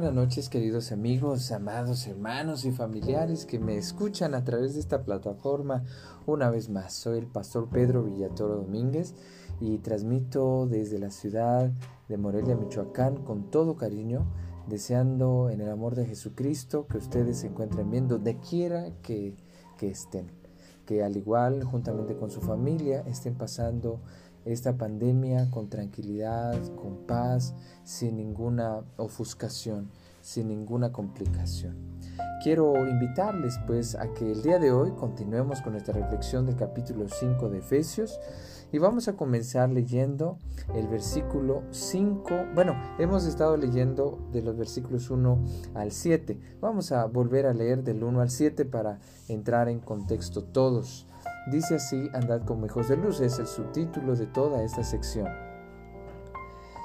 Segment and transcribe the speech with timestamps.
[0.00, 5.02] buenas noches queridos amigos, amados hermanos y familiares que me escuchan a través de esta
[5.02, 5.84] plataforma
[6.24, 6.94] una vez más.
[6.94, 9.14] Soy el pastor Pedro Villatoro Domínguez
[9.60, 11.70] y transmito desde la ciudad
[12.08, 14.24] de Morelia, Michoacán, con todo cariño,
[14.68, 19.36] deseando en el amor de Jesucristo que ustedes se encuentren bien donde quiera que,
[19.76, 20.30] que estén.
[20.86, 24.00] Que al igual, juntamente con su familia, estén pasando
[24.50, 27.54] esta pandemia con tranquilidad, con paz,
[27.84, 31.76] sin ninguna ofuscación, sin ninguna complicación.
[32.42, 37.06] Quiero invitarles pues a que el día de hoy continuemos con nuestra reflexión del capítulo
[37.08, 38.18] 5 de Efesios
[38.72, 40.38] y vamos a comenzar leyendo
[40.74, 42.46] el versículo 5.
[42.54, 46.38] Bueno, hemos estado leyendo de los versículos 1 al 7.
[46.60, 51.06] Vamos a volver a leer del 1 al 7 para entrar en contexto todos.
[51.50, 55.26] Dice así, andad como hijos de luz, es el subtítulo de toda esta sección.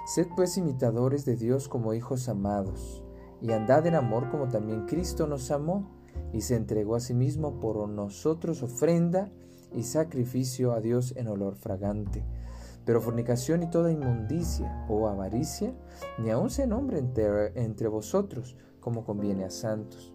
[0.08, 3.04] Sed pues imitadores de Dios como hijos amados,
[3.42, 5.92] y andad en amor como también Cristo nos amó,
[6.34, 9.30] y se entregó a sí mismo por nosotros ofrenda
[9.72, 12.26] y sacrificio a Dios en olor fragante.
[12.86, 15.76] Pero fornicación y toda inmundicia o avaricia,
[16.18, 20.15] ni aun se nombre entre, entre vosotros, como conviene a santos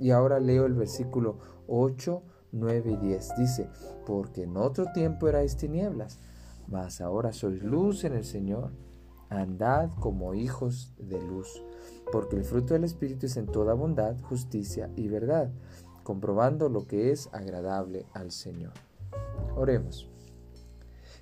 [0.00, 1.36] Y ahora leo el versículo
[1.68, 3.28] 8, 9 y 10.
[3.36, 3.68] Dice,
[4.06, 6.18] porque en otro tiempo erais tinieblas,
[6.68, 8.72] mas ahora sois luz en el Señor.
[9.28, 11.62] Andad como hijos de luz,
[12.10, 15.52] porque el fruto del Espíritu es en toda bondad, justicia y verdad,
[16.02, 18.72] comprobando lo que es agradable al Señor.
[19.54, 20.08] Oremos.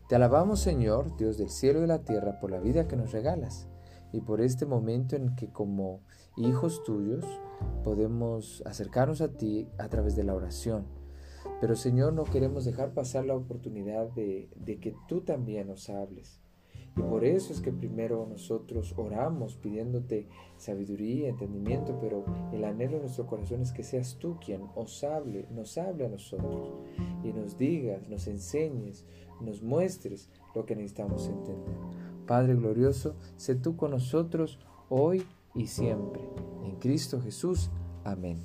[0.09, 3.11] Te alabamos, Señor, Dios del cielo y de la tierra, por la vida que nos
[3.11, 3.67] regalas
[4.13, 6.01] y por este momento en que como
[6.39, 7.25] hijos tuyos
[7.85, 10.87] podemos acercarnos a ti a través de la oración.
[11.61, 14.49] Pero Señor, no queremos dejar pasar la oportunidad de,
[14.81, 16.41] que tú también nos hables.
[16.97, 23.03] Y por eso es que primero nosotros oramos pidiéndote sabiduría, entendimiento, pero el anhelo de
[23.03, 26.75] nuestro corazón es que seas tú quien os hable, nos hable a nosotros
[27.23, 29.05] y nos digas, nos enseñes,
[29.41, 31.77] nos muestres lo que necesitamos entender.
[32.27, 35.23] Padre glorioso, sé tú con nosotros hoy
[35.59, 36.23] y siempre.
[36.65, 37.71] En Cristo Jesús.
[38.05, 38.39] Amén.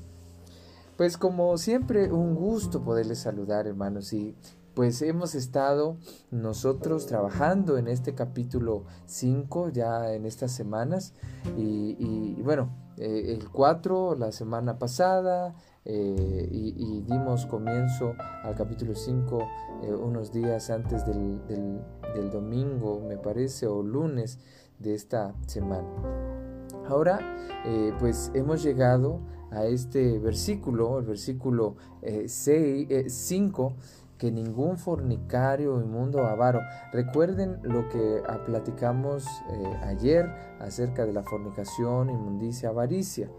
[0.97, 4.11] Pues como siempre, un gusto poderles saludar, hermanos.
[4.13, 4.35] Y
[4.73, 5.97] pues hemos estado
[6.31, 11.13] nosotros trabajando en este capítulo 5 ya en estas semanas.
[11.57, 15.55] Y, bueno, eh, el 4 la semana pasada.
[15.85, 18.13] Eh, y, dimos comienzo
[18.43, 19.39] al capítulo 5
[19.83, 24.39] eh, unos días antes del, del domingo, me parece, o lunes
[24.79, 26.42] de esta semana.
[26.87, 27.19] Ahora,
[27.65, 29.21] eh, pues hemos llegado
[29.51, 31.77] a este versículo, el versículo
[32.25, 33.75] 5, eh,
[34.17, 36.59] que ningún fornicario, inmundo, avaro.
[36.91, 40.29] Recuerden lo que platicamos eh, ayer
[40.59, 43.29] acerca de la fornicación, inmundicia, avaricia.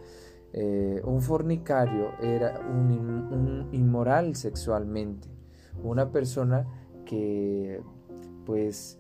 [1.04, 5.28] un fornicario era un, inmoral sexualmente,
[5.82, 6.66] una persona
[7.04, 7.82] que
[8.46, 8.98] pues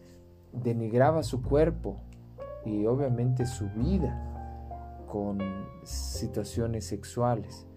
[0.52, 1.96] denigraba su cuerpo
[2.64, 4.33] y obviamente su vida
[5.14, 5.38] con
[5.84, 7.68] situaciones sexuales.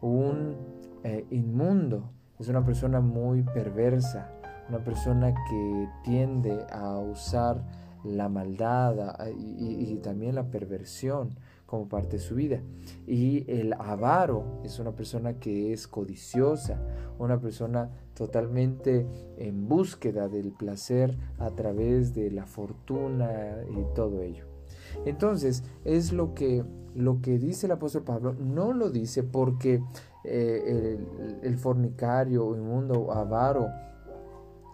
[0.00, 0.54] Un
[1.02, 4.30] eh, inmundo es una persona muy perversa,
[4.68, 7.60] una persona que tiende a usar
[8.04, 11.36] la maldad y, también la perversión
[11.66, 12.60] como parte de su vida.
[13.04, 16.80] Y el avaro es una persona que es codiciosa,
[17.18, 19.08] una persona totalmente
[19.38, 24.55] en búsqueda del placer a través de la fortuna y todo ello.
[25.04, 26.64] Entonces, es lo que,
[26.94, 29.82] lo que dice el apóstol Pablo, no lo dice porque
[30.24, 30.98] eh,
[31.42, 33.68] el, fornicario, inmundo, avaro,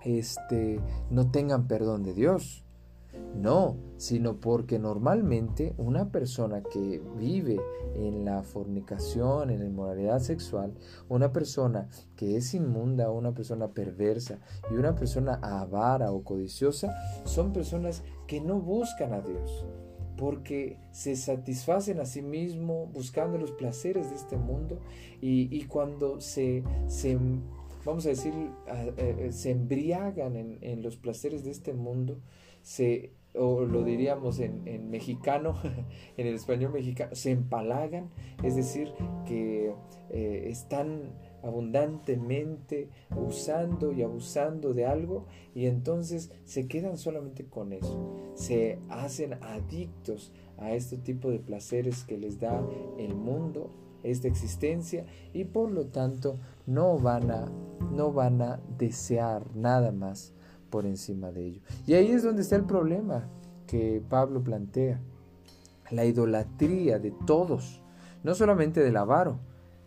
[0.02, 0.80] este,
[1.10, 2.64] no tengan perdón de Dios.
[3.34, 7.60] No, sino porque normalmente una persona que vive
[7.94, 10.74] en la fornicación, en la inmoralidad sexual,
[11.08, 14.38] una persona que es inmunda, una persona perversa
[14.70, 16.94] y una persona avara o codiciosa,
[17.24, 19.64] son personas que no buscan a Dios
[20.16, 24.80] porque se satisfacen a sí mismos buscando los placeres de este mundo
[25.20, 26.62] y, cuando se,
[27.84, 28.32] vamos a decir,
[28.96, 32.20] eh, se embriagan en, los placeres de este mundo,
[32.62, 35.54] se, o lo diríamos en, mexicano,
[36.16, 38.10] en el español mexicano, se empalagan,
[38.42, 38.92] es decir,
[39.26, 39.72] que
[40.10, 48.32] eh, están abundantemente usando y abusando de algo y entonces se quedan solamente con eso.
[48.34, 52.62] Se hacen adictos a este tipo de placeres que les da
[52.98, 53.70] el mundo,
[54.02, 57.50] esta existencia y por lo tanto no van a
[57.92, 60.32] no van a desear nada más
[60.70, 61.60] por encima de ello.
[61.86, 63.28] Y ahí es donde está el problema
[63.66, 65.00] que Pablo plantea.
[65.90, 67.82] La idolatría de todos,
[68.22, 69.38] no solamente del avaro,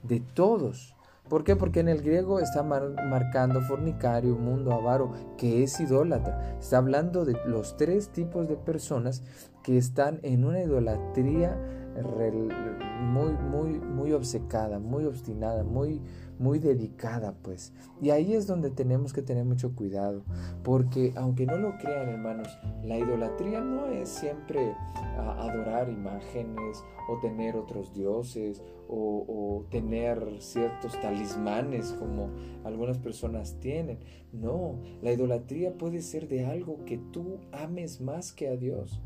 [0.04, 0.95] de todos
[1.30, 1.56] ¿Por qué?
[1.56, 6.58] Porque en el griego está marcando fornicario, mundo avaro, que es idólatra.
[6.60, 9.24] Está hablando de los tres tipos de personas
[9.64, 11.58] que están en una idolatría
[12.04, 16.02] muy, muy, muy obcecada, muy obstinada, muy,
[16.40, 17.74] muy dedicada, pues.
[18.02, 20.24] Y ahí es donde tenemos que tener mucho cuidado,
[20.64, 22.48] porque aunque no lo crean, hermanos,
[22.84, 24.76] la idolatría no es siempre
[25.18, 32.30] adorar imágenes o tener otros dioses o tener ciertos talismanes como
[32.64, 34.00] algunas personas tienen.
[34.32, 39.00] No, la idolatría puede ser de algo que tú ames más que a Dios.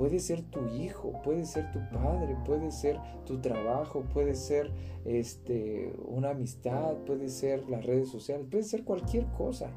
[0.00, 4.72] Puede ser tu hijo, puede ser tu padre, puede ser tu trabajo, puede ser
[5.04, 9.70] este, una amistad, puede ser las redes sociales, puede ser cualquier cosa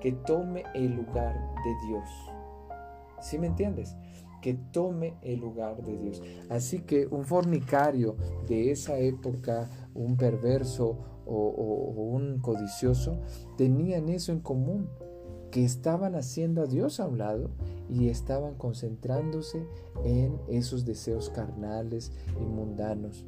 [0.00, 1.32] que tome el lugar
[1.62, 2.08] de Dios.
[3.20, 3.94] ¿Sí me entiendes?
[4.42, 6.22] que tome el lugar de Dios.
[6.48, 8.16] Así que un fornicario
[8.46, 10.96] de esa época, un perverso
[11.26, 13.20] o, o, un codicioso,
[13.56, 14.88] tenían eso en común,
[15.50, 17.50] que estaban haciendo a Dios a un lado
[17.90, 19.66] y estaban concentrándose
[20.04, 23.24] en esos deseos carnales y mundanos.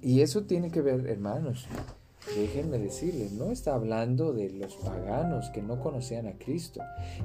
[0.00, 1.66] Y eso tiene que ver, hermanos,
[2.34, 6.80] déjenme decirles, no está hablando de los paganos que no conocían a Cristo,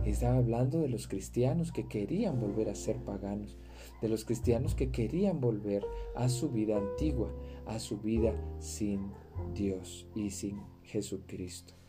[0.06, 3.58] está hablando de los cristianos que querían volver a ser paganos,
[4.02, 5.86] de los cristianos que querían volver
[6.16, 7.30] a su vida antigua,
[7.66, 9.12] a su vida sin
[9.54, 11.81] Dios y sin Jesucristo.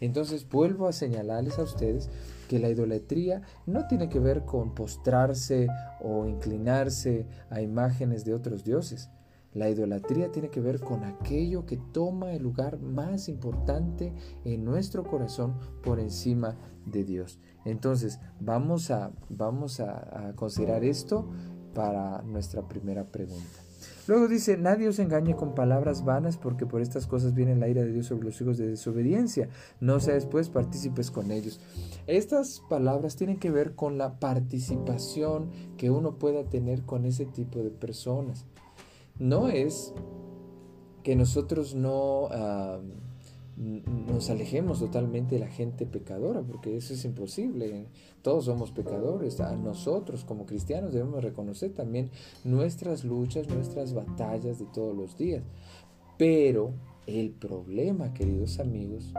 [0.00, 2.08] Entonces vuelvo a señalarles a ustedes
[2.48, 5.68] que la idolatría no tiene que ver con postrarse
[6.00, 9.10] o inclinarse a imágenes de otros dioses.
[9.52, 14.12] La idolatría tiene que ver con aquello que toma el lugar más importante
[14.44, 16.56] en nuestro corazón por encima
[16.86, 17.40] de Dios.
[17.64, 21.28] Entonces vamos a, vamos a, considerar esto
[21.74, 23.69] para nuestra primera pregunta.
[24.10, 27.82] Luego dice, nadie os engañe con palabras vanas, porque por estas cosas viene la ira
[27.82, 29.48] de Dios sobre los hijos de desobediencia.
[29.78, 31.60] No sea después partícipes con ellos.
[32.08, 37.60] Estas palabras tienen que ver con la participación que uno pueda tener con ese tipo
[37.60, 38.46] de personas.
[39.20, 39.94] No es
[41.04, 42.30] que nosotros no
[43.60, 47.88] nos alejemos totalmente de la gente pecadora, porque eso es imposible.
[48.22, 49.38] Todos somos pecadores.
[49.40, 52.10] A nosotros como cristianos debemos reconocer también
[52.42, 55.42] nuestras luchas, nuestras batallas de todos los días.
[56.16, 56.72] Pero
[57.06, 59.12] el problema, queridos amigos,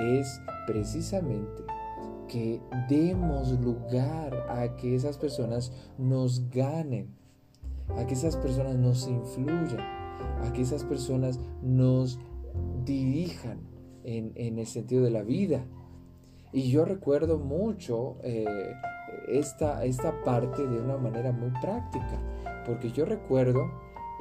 [0.00, 1.62] es precisamente
[2.26, 7.08] que demos lugar a que esas personas nos ganen,
[7.98, 9.80] a que esas personas nos influyan,
[10.42, 12.18] a que esas personas nos
[12.86, 13.73] dirijan
[14.04, 15.64] en, el sentido de la vida.
[16.52, 18.44] Y yo recuerdo mucho eh,
[19.28, 22.20] esta, esta parte de una manera muy práctica,
[22.64, 23.70] porque yo recuerdo,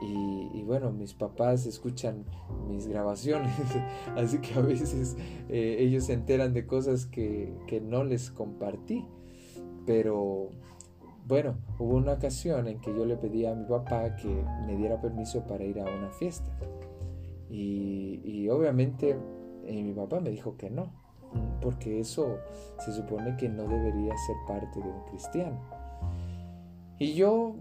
[0.01, 2.25] y, bueno, mis papás escuchan
[2.67, 3.53] mis grabaciones,
[4.17, 5.15] así que a veces
[5.49, 9.05] eh, ellos se enteran de cosas que, que no les compartí,
[9.85, 10.49] pero
[11.25, 14.27] bueno, hubo una ocasión en que yo le pedí a mi papá que
[14.65, 16.51] me diera permiso para ir a una fiesta.
[17.49, 19.15] Y, y obviamente
[19.67, 20.91] y mi papá me dijo que no,
[21.61, 22.37] porque eso
[22.79, 25.59] se supone que no debería ser parte de un cristiano.
[26.99, 27.55] Y yo,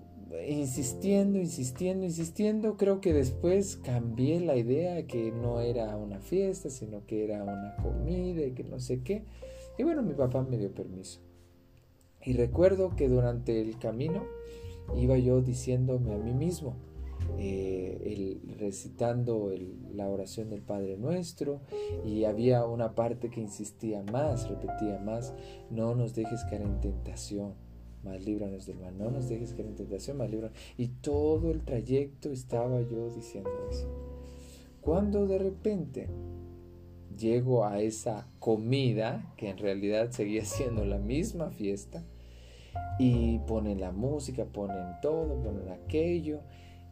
[0.46, 7.06] insistiendo, insistiendo, insistiendo, creo que después cambié la idea que no era una fiesta, sino
[7.06, 9.24] que era una comida y que no sé qué.
[9.78, 11.20] Y bueno, mi papá me dio permiso.
[12.24, 14.22] Y recuerdo que durante el camino
[14.94, 16.76] iba yo diciéndome a mí mismo,
[17.38, 19.52] eh, el, recitando
[19.92, 21.60] la oración del Padre Nuestro
[22.04, 25.34] y había una parte que insistía más, repetía más,
[25.70, 27.54] no nos dejes caer en tentación,
[28.04, 30.56] más líbranos del mal, no nos dejes caer en tentación, más líbranos.
[30.76, 33.88] Y todo el trayecto estaba yo diciendo eso.
[34.80, 36.08] Cuando de repente
[37.16, 42.04] llego a esa comida, que en realidad seguía siendo la misma fiesta,
[42.98, 46.40] y ponen la música, ponen todo, ponen aquello,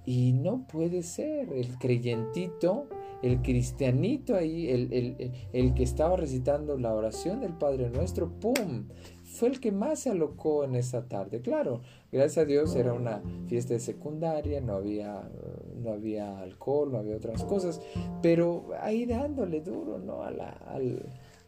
[0.07, 2.89] y no puede ser, el creyentito,
[3.23, 8.87] el cristianito ahí, el, el, que estaba recitando la oración del Padre Nuestro, ¡pum!
[9.25, 11.41] fue el que más se alocó en esa tarde.
[11.41, 15.31] Claro, gracias a Dios era una fiesta secundaria, no había,
[15.77, 17.81] no había alcohol, no había otras cosas,
[18.23, 20.23] pero ahí dándole duro, ¿no?
[20.23, 20.49] A, la,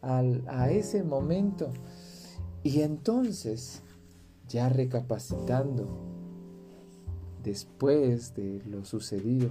[0.01, 1.71] al, a ese momento.
[2.63, 3.83] Y entonces,
[4.47, 6.12] ya recapacitando,
[7.43, 9.49] después de lo sucedido,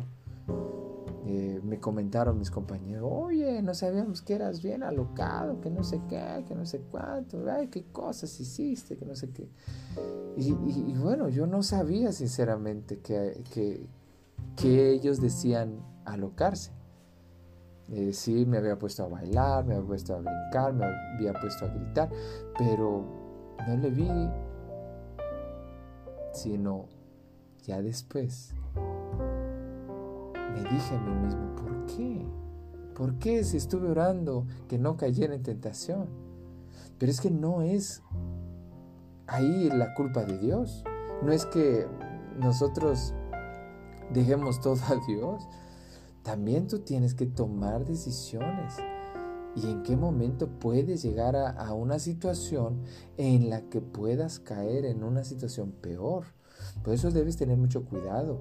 [1.24, 6.00] eh, me comentaron mis compañeros, oye, no sabíamos que eras bien alocado, que no sé
[6.08, 9.48] qué, que no sé cuánto, ay, qué cosas hiciste, que no sé qué.
[10.36, 13.40] Y, bueno, yo no sabía sinceramente que,
[14.56, 16.72] que, ellos decían alocarse.
[17.88, 21.66] Eh, sí, me había puesto a bailar, me había puesto a brincar, me había puesto
[21.66, 22.10] a gritar,
[22.58, 23.04] pero
[23.68, 24.10] no le vi,
[26.32, 26.86] sino
[27.62, 28.54] ya después
[30.54, 32.26] me dije a mí mismo, ¿por qué?
[32.94, 36.08] ¿Por qué si estuve orando que no cayera en tentación?
[36.98, 38.02] Pero es que no es
[39.26, 40.84] ahí la culpa de Dios.
[41.22, 41.86] No es que
[42.38, 43.14] nosotros
[44.12, 45.48] dejemos todo a Dios.
[46.22, 48.74] También tú tienes que tomar decisiones.
[49.54, 52.82] ¿Y en qué momento puedes llegar a, a, una situación
[53.18, 56.24] en la que puedas caer en una situación peor?
[56.82, 58.40] Por eso debes tener mucho cuidado.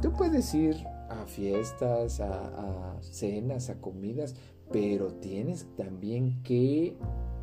[0.00, 0.76] Tú puedes ir
[1.08, 4.34] a fiestas, a, cenas, a comidas,
[4.70, 6.96] pero tienes también que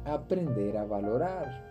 [0.06, 1.68] aprender a valorar.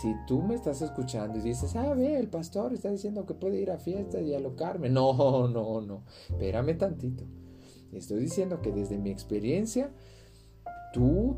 [0.00, 3.60] Si tú me estás escuchando y dices, ah, ve, el pastor está diciendo que puede
[3.60, 4.88] ir a fiestas y alocarme.
[4.88, 6.04] No, no, no.
[6.30, 7.24] Espérame tantito.
[7.92, 9.90] Estoy diciendo que desde mi experiencia,
[10.94, 11.36] tú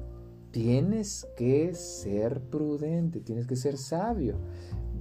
[0.53, 4.37] tienes que ser prudente, tienes que ser sabio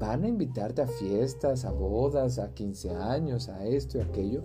[0.03, 4.43] van a invitarte a fiestas, a bodas, a 15 años, a esto y aquello,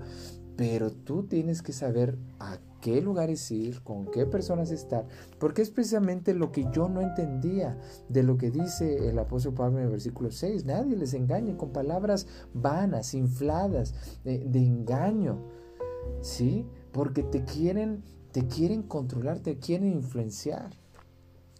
[0.56, 5.08] pero tú tienes que saber a qué lugares ir, con qué personas estar,
[5.40, 7.76] porque es precisamente lo que yo no entendía
[8.08, 10.64] de lo que dice el apóstol Pablo en el versículo 6.
[10.64, 15.42] Nadie les engañe con palabras vanas, infladas, de, de engaño,
[16.20, 16.66] ¿sí?
[16.92, 20.70] Porque te quieren, te quieren controlar, te quieren influenciar.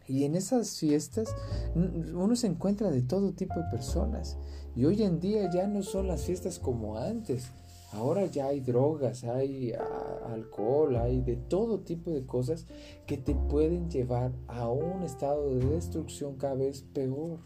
[0.09, 1.29] Y en esas fiestas
[1.75, 4.39] uno se encuentra de todo tipo de personas.
[4.75, 7.53] Y hoy en día ya no son las fiestas como antes.
[7.93, 9.73] Ahora ya hay drogas, hay
[10.27, 12.67] alcohol, hay de todo tipo de cosas
[13.07, 17.41] que te pueden llevar a un estado de destrucción cada vez peor.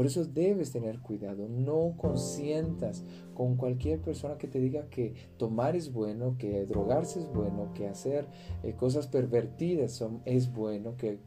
[0.00, 3.04] Por eso debes tener cuidado, no consientas
[3.34, 7.86] con cualquier persona que te diga que tomar es bueno, que drogarse es bueno, que
[7.86, 8.26] hacer
[8.62, 11.18] eh, cosas pervertidas son, es bueno, que,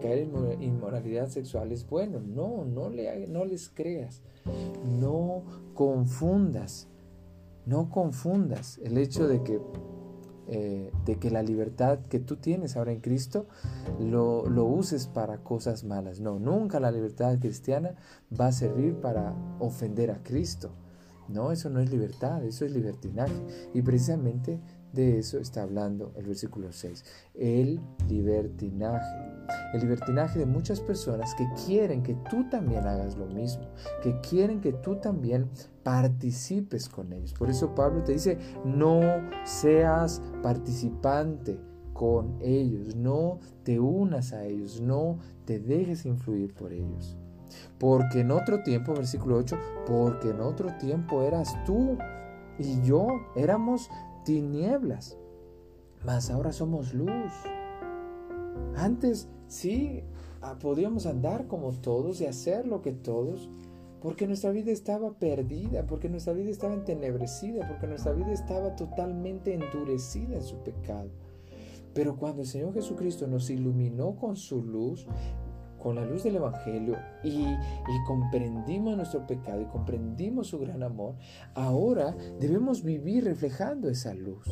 [0.00, 2.20] caer en inmoralidad sexual es bueno.
[2.20, 4.22] No, no, le, no les creas.
[4.84, 5.42] No
[5.74, 6.86] confundas,
[7.66, 9.58] no confundas el hecho de que
[10.52, 13.46] eh, de que la libertad que tú tienes ahora en Cristo
[14.00, 16.18] lo, lo, uses para cosas malas.
[16.18, 17.94] No, nunca la libertad cristiana
[18.38, 20.72] va a servir para ofender a Cristo.
[21.28, 23.34] No, eso no es libertad, eso es libertinaje.
[23.74, 24.58] Y precisamente
[24.92, 27.04] de eso está hablando el versículo 6.
[27.34, 29.39] El libertinaje.
[29.72, 33.64] El libertinaje de muchas personas que quieren que tú también hagas lo mismo,
[34.02, 35.48] que quieren que tú también
[35.82, 37.32] participes con ellos.
[37.34, 39.00] Por eso Pablo te dice, no
[39.44, 41.58] seas participante
[41.92, 47.18] con ellos, no te unas a ellos, no te dejes influir por ellos.
[47.78, 51.98] Porque en otro tiempo, versículo 8, porque en otro tiempo eras tú
[52.58, 53.90] y yo, éramos
[54.24, 55.16] tinieblas,
[56.04, 57.32] mas ahora somos luz.
[58.76, 60.02] Antes sí
[60.40, 63.50] ah, podíamos andar como todos y hacer lo que todos,
[64.00, 69.54] porque nuestra vida estaba perdida, porque nuestra vida estaba entenebrecida, porque nuestra vida estaba totalmente
[69.54, 71.10] endurecida en su pecado.
[71.92, 75.06] Pero cuando el Señor Jesucristo nos iluminó con su luz,
[75.82, 77.44] con la luz del Evangelio y,
[78.06, 81.16] comprendimos nuestro pecado y comprendimos su gran amor,
[81.54, 84.46] ahora debemos vivir reflejando esa luz.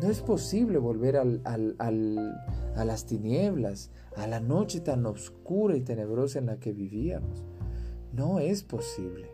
[0.00, 1.24] No es posible volver a
[2.84, 7.44] las tinieblas, a la noche tan oscura y tenebrosa en la que vivíamos.
[8.12, 9.30] No es posible.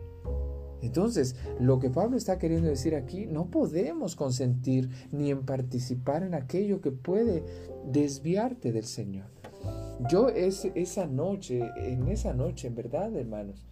[0.81, 6.33] Entonces, lo que Pablo está queriendo decir aquí, no podemos consentir ni en participar en
[6.35, 7.43] aquello que puede
[7.91, 9.25] desviarte del Señor.
[10.09, 13.67] Yo esa noche, en esa noche, en verdad, hermanos,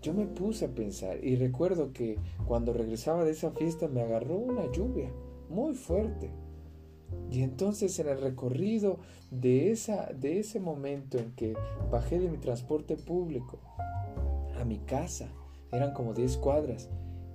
[0.00, 4.36] yo me puse a pensar y recuerdo que cuando regresaba de esa fiesta me agarró
[4.36, 5.10] una lluvia
[5.50, 6.30] muy fuerte.
[7.30, 8.98] Y entonces en el recorrido
[9.30, 11.54] de, esa, de ese momento en que
[11.90, 13.58] bajé de mi transporte público
[14.58, 15.28] a mi casa,
[15.72, 16.88] eran como 10 cuadras,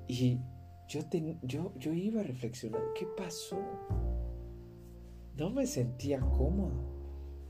[0.08, 0.40] y
[0.88, 1.02] yo,
[1.44, 3.58] yo, yo iba a reflexionar, ¿qué pasó?
[5.38, 6.94] No me sentía cómodo.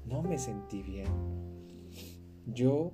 [0.05, 1.07] no me sentí bien.
[2.45, 2.93] Yo,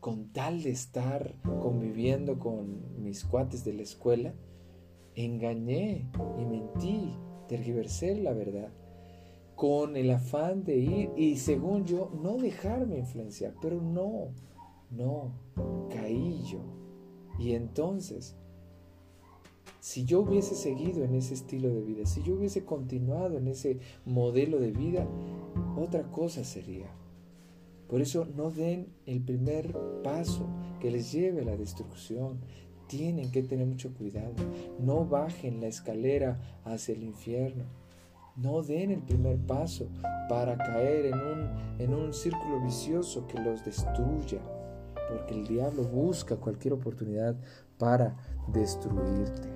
[0.00, 4.34] con tal de estar conviviendo con mis cuates de la escuela,
[5.14, 7.16] engañé y mentí,
[7.48, 8.72] tergiversé la verdad,
[9.54, 14.28] con el afán de ir y según yo no dejarme influenciar, pero no,
[14.90, 15.32] no,
[15.90, 16.60] caí yo.
[17.38, 18.36] Y entonces,
[19.80, 23.78] si yo hubiese seguido en ese estilo de vida, si yo hubiese continuado en ese
[24.04, 25.06] modelo de vida,
[25.76, 26.86] otra cosa sería.
[27.88, 30.46] Por eso no den el primer paso
[30.80, 32.40] que les lleve a la destrucción.
[32.92, 34.34] Tienen que tener mucho cuidado.
[34.78, 37.64] No bajen la escalera hacia el infierno.
[38.36, 39.88] No den el primer paso
[40.28, 44.42] para caer en un, en un círculo vicioso que los destruya.
[45.08, 47.34] Porque el diablo busca cualquier oportunidad
[47.78, 48.14] para
[48.48, 49.48] destruirte.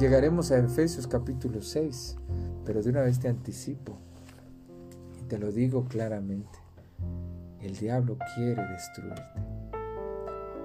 [0.00, 2.16] Llegaremos a Efesios capítulo 6,
[2.64, 3.96] pero de una vez te anticipo
[5.20, 6.58] y te lo digo claramente.
[7.60, 9.51] El diablo quiere destruirte.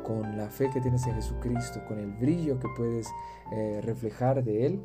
[0.07, 3.09] Con la fe que tienes en Jesucristo, con el brillo que puedes
[3.51, 4.81] eh, reflejar de Él,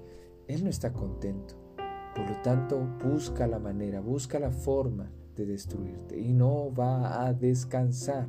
[0.49, 1.55] Él no está contento.
[2.17, 7.33] Por lo tanto, busca la manera, busca la forma de destruirte y no va a
[7.33, 8.27] descansar.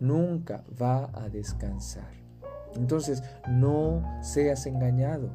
[0.00, 2.10] Nunca va a descansar.
[2.74, 5.30] Entonces, no seas engañado.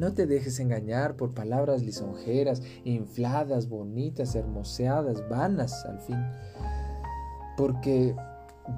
[0.00, 6.18] No te dejes engañar por palabras lisonjeras, infladas, bonitas, hermoseadas, vanas al fin,
[7.56, 8.16] porque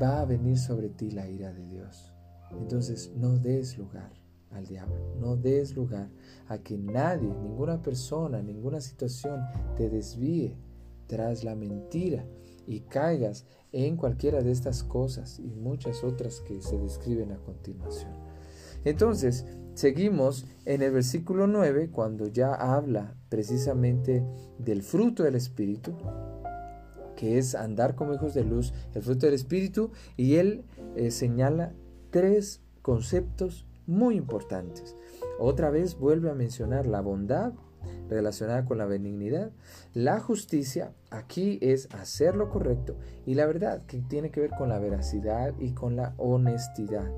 [0.01, 2.13] va a venir sobre ti la ira de Dios.
[2.51, 4.13] Entonces, no des lugar
[4.51, 6.11] al diablo, no des lugar
[6.49, 9.41] a que nadie, ninguna persona, ninguna situación
[9.77, 10.57] te desvíe
[11.07, 12.27] tras la mentira
[12.67, 18.13] y caigas en cualquiera de estas cosas y muchas otras que se describen a continuación.
[18.85, 24.25] Entonces, seguimos en el versículo 9 cuando ya habla precisamente
[24.59, 25.97] del fruto del Espíritu,
[27.23, 30.65] que es andar como hijos de luz, el fruto del Espíritu, y él
[30.97, 31.73] eh, señala
[32.11, 34.97] tres conceptos muy importantes.
[35.39, 37.53] Otra vez vuelve a mencionar la bondad,
[38.09, 39.53] relacionada con la benignidad.
[39.95, 44.69] La justicia aquí es hacer lo correcto y la verdad que tiene que ver con
[44.69, 47.11] la veracidad y con la honestidad.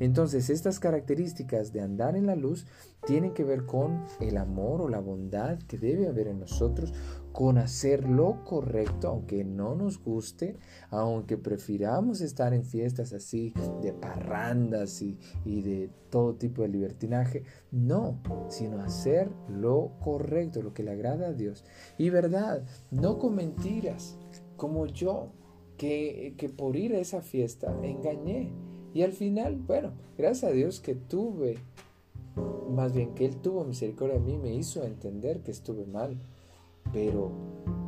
[0.00, 2.66] Entonces estas características de andar en la luz
[3.06, 6.92] tienen que ver con el amor o la bondad que debe haber en nosotros,
[7.34, 10.56] con hacer lo correcto, aunque no nos guste,
[10.90, 17.42] aunque prefiramos estar en fiestas así de parrandas y, y de todo tipo de libertinaje,
[17.72, 21.64] no, sino hacer lo correcto, lo que le agrada a Dios.
[21.98, 24.16] Y verdad, no con mentiras,
[24.56, 25.32] como yo,
[25.76, 28.52] que, que por ir a esa fiesta engañé.
[28.92, 31.56] Y al final, bueno, gracias a Dios que tuve,
[32.70, 36.16] más bien que Él tuvo misericordia de mí, me hizo entender que estuve mal
[36.94, 37.32] pero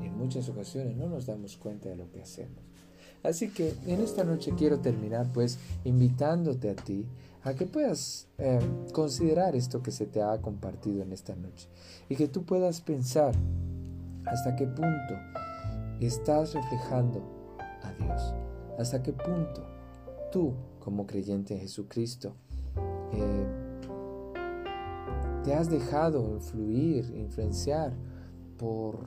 [0.02, 2.58] en muchas ocasiones no nos damos cuenta de lo que hacemos.
[3.22, 7.06] Así que en esta noche quiero terminar pues invitándote a ti
[7.44, 8.58] a que puedas eh,
[8.92, 11.68] considerar esto que se te ha compartido en esta noche
[12.08, 13.34] y que tú puedas pensar
[14.26, 15.14] hasta qué punto
[16.00, 17.22] estás reflejando
[17.82, 18.34] a Dios,
[18.78, 19.64] hasta qué punto
[20.32, 22.34] tú como creyente en Jesucristo
[23.12, 23.46] eh,
[25.44, 27.92] te has dejado influir, influenciar
[28.58, 29.06] por,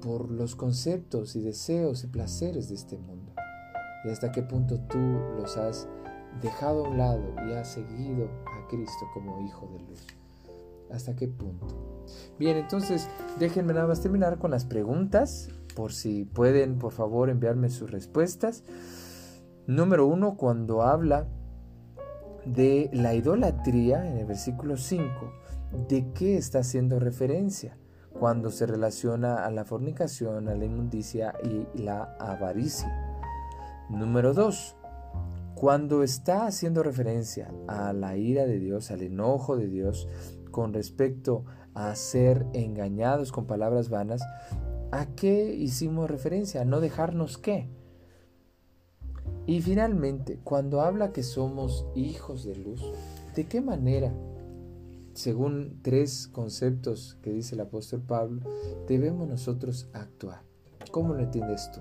[0.00, 3.32] por los conceptos y deseos y placeres de este mundo.
[4.04, 4.98] Y hasta qué punto tú
[5.36, 5.88] los has
[6.40, 10.06] dejado a un lado y has seguido a Cristo como Hijo de Luz.
[10.90, 11.66] ¿Hasta qué punto?
[12.38, 17.68] Bien, entonces déjenme nada más terminar con las preguntas, por si pueden, por favor, enviarme
[17.68, 18.64] sus respuestas.
[19.66, 21.28] Número uno, cuando habla
[22.44, 25.06] de la idolatría en el versículo 5,
[25.88, 27.76] ¿de qué está haciendo referencia?
[28.18, 32.88] Cuando se relaciona a la fornicación, a la inmundicia y la avaricia.
[33.88, 34.76] Número 2.
[35.54, 40.08] Cuando está haciendo referencia a la ira de Dios, al enojo de Dios
[40.50, 41.44] con respecto
[41.74, 44.22] a ser engañados con palabras vanas,
[44.90, 46.62] ¿a qué hicimos referencia?
[46.62, 47.68] ¿A no dejarnos qué?
[49.46, 52.82] Y finalmente, cuando habla que somos hijos de luz,
[53.34, 54.12] ¿de qué manera
[55.20, 58.40] según tres conceptos que dice el apóstol Pablo,
[58.88, 60.42] debemos nosotros actuar.
[60.92, 61.80] ¿Cómo lo entiendes tú?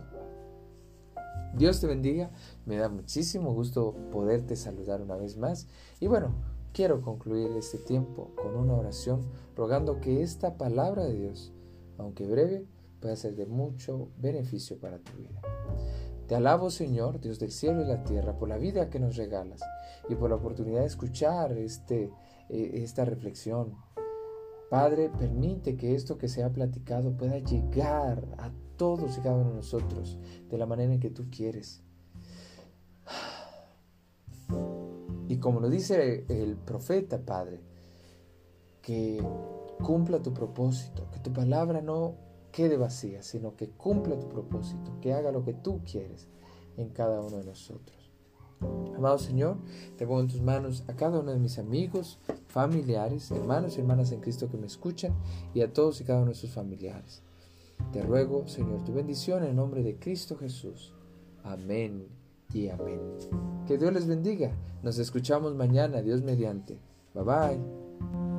[1.56, 2.32] Dios te bendiga,
[2.66, 5.68] me da muchísimo gusto poderte saludar una vez más
[6.02, 6.36] y bueno,
[6.74, 9.22] quiero concluir este tiempo con una oración
[9.56, 11.54] rogando que esta palabra de Dios,
[11.98, 12.66] aunque breve,
[13.00, 15.42] pueda ser de mucho beneficio para tu vida.
[16.28, 19.62] Te alabo Señor, Dios del cielo y la tierra, por la vida que nos regalas
[20.10, 22.12] y por la oportunidad de escuchar este
[22.50, 23.76] eh, esta reflexión
[24.70, 29.50] Padre, permite que esto que se ha platicado pueda llegar a todos y cada uno
[29.50, 31.82] de nosotros de la manera que tú quieres.
[35.28, 37.62] Y como lo dice el profeta, Padre,
[38.82, 39.24] que
[39.84, 42.16] cumpla tu propósito, que tu palabra no
[42.52, 46.28] quede vacía, sino que cumpla tu propósito, que haga lo que tú quieres
[46.78, 48.12] en cada uno de nosotros.
[48.96, 49.58] Amado Señor,
[49.98, 54.12] te pongo en tus manos a cada uno de mis amigos, familiares, hermanos y hermanas
[54.12, 55.14] en Cristo que me escuchan
[55.54, 57.22] y a todos y cada uno de sus familiares.
[57.94, 60.94] Te ruego, Señor, tu bendición en nombre de Cristo Jesús.
[61.44, 62.08] Amén
[62.54, 63.00] y amén.
[63.68, 64.52] Que Dios les bendiga.
[64.84, 66.78] Nos escuchamos mañana, Dios mediante.
[67.14, 68.39] Bye bye.